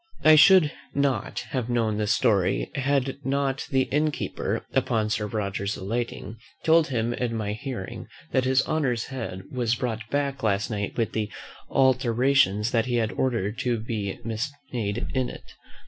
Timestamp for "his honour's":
8.45-9.03